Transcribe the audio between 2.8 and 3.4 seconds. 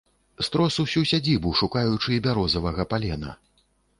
палена.